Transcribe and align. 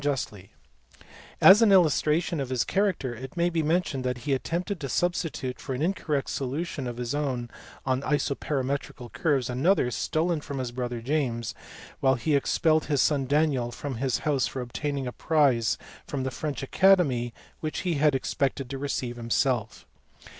justly: 0.03 0.49
as 1.41 1.61
an 1.61 1.71
illustration 1.71 2.39
of 2.39 2.49
his 2.49 2.63
character 2.63 3.13
it 3.13 3.37
may 3.37 3.51
be 3.51 3.61
mentioned 3.61 4.03
that 4.03 4.17
he 4.25 4.33
attempted 4.33 4.79
to 4.79 4.89
substitute 4.89 5.59
for 5.61 5.75
an 5.75 5.83
incorrect 5.83 6.27
solution 6.27 6.87
of 6.87 6.97
his 6.97 7.13
own 7.13 7.47
on 7.85 8.01
isoperimetrical 8.01 9.13
curves 9.13 9.47
another 9.47 9.91
stolen 9.91 10.41
from 10.41 10.57
his 10.57 10.71
brother 10.71 11.01
James, 11.01 11.53
while 11.99 12.15
he 12.15 12.35
expelled 12.35 12.85
his 12.85 12.99
son 12.99 13.27
Daniel 13.27 13.71
from 13.71 13.97
his 13.97 14.17
house 14.25 14.47
for 14.47 14.59
obtaining 14.61 15.05
a 15.05 15.11
prize 15.11 15.77
from 16.07 16.23
the 16.23 16.31
French 16.31 16.63
Academy 16.63 17.31
which 17.59 17.81
he 17.81 17.93
had 17.93 18.15
expected 18.15 18.71
to 18.71 18.79
receive 18.79 19.17
himself. 19.17 19.85